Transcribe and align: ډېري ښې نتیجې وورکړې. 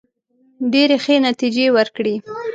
ډېري 0.71 0.97
ښې 1.03 1.15
نتیجې 1.27 1.65
وورکړې. 1.71 2.15